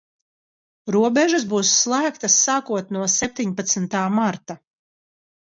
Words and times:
Robežas 0.95 1.45
būs 1.51 1.73
slēgtas 1.81 2.39
sākot 2.47 2.91
no 2.97 3.05
septiņpadsmitā 3.17 4.03
marta. 4.19 4.59